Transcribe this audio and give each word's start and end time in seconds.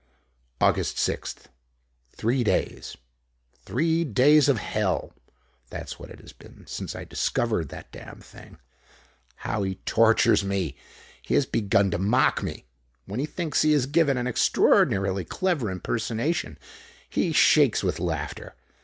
Aug. 0.59 0.77
6th. 0.77 1.45
Three 2.11 2.43
days. 2.43 2.97
Three 3.53 4.03
days 4.03 4.49
of 4.49 4.57
hell! 4.57 5.13
That's 5.69 5.99
what 5.99 6.09
it 6.09 6.19
has 6.21 6.33
been 6.33 6.65
since 6.65 6.95
I 6.95 7.03
discovered 7.03 7.69
that 7.69 7.91
damned 7.91 8.23
thing. 8.23 8.57
How 9.45 9.61
he 9.61 9.75
tortures 9.85 10.43
me! 10.43 10.75
He 11.21 11.35
has 11.35 11.45
begun 11.45 11.91
to 11.91 11.99
mock 11.99 12.41
me. 12.41 12.65
When 13.05 13.19
he 13.19 13.27
thinks 13.27 13.61
he 13.61 13.73
has 13.73 13.85
given 13.85 14.17
an 14.17 14.25
extraordinarily 14.25 15.23
clever 15.23 15.69
impersonation 15.69 16.57
he 17.07 17.31
shakes 17.31 17.83
with 17.83 17.99
laughter. 17.99 18.55